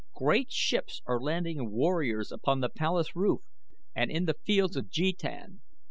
Great 0.15 0.51
ships 0.51 0.99
are 1.05 1.21
landing 1.21 1.69
warriors 1.69 2.31
upon 2.31 2.59
the 2.59 2.69
palace 2.69 3.15
roof 3.15 3.43
and 3.95 4.09
in 4.09 4.25
the 4.25 4.33
Fields 4.33 4.75
of 4.75 4.89
Jetan. 4.89 5.61